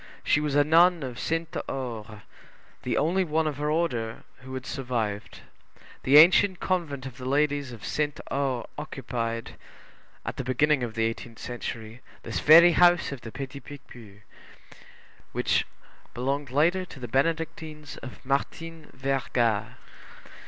[0.23, 2.23] She was a nun of Sainte Aure,
[2.81, 5.41] the only one of her order who had survived.
[6.01, 9.57] The ancient convent of the ladies of Sainte Aure occupied,
[10.25, 14.23] at the beginning of the eighteenth century, this very house of the Petit Picpus,
[15.33, 15.67] which
[16.15, 19.77] belonged later to the Benedictines of Martin Verga.